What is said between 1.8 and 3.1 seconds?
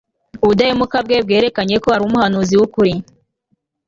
ko ari umuhanuzi w'ukuri